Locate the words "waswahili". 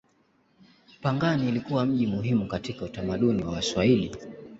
3.51-4.15